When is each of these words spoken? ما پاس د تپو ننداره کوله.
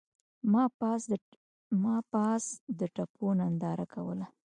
ما 1.81 1.95
پاس 2.15 2.41
د 2.79 2.81
تپو 2.95 3.27
ننداره 3.39 3.85
کوله. 3.93 4.25